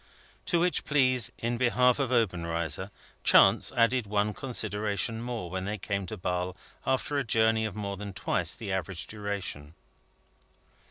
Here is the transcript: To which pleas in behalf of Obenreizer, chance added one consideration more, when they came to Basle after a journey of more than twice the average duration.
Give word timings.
To 0.47 0.59
which 0.59 0.83
pleas 0.83 1.31
in 1.37 1.57
behalf 1.59 1.99
of 1.99 2.09
Obenreizer, 2.11 2.89
chance 3.23 3.71
added 3.77 4.07
one 4.07 4.33
consideration 4.33 5.21
more, 5.21 5.51
when 5.51 5.65
they 5.65 5.77
came 5.77 6.07
to 6.07 6.17
Basle 6.17 6.57
after 6.87 7.19
a 7.19 7.23
journey 7.23 7.65
of 7.65 7.75
more 7.75 7.97
than 7.97 8.11
twice 8.11 8.55
the 8.55 8.73
average 8.73 9.05
duration. 9.05 9.75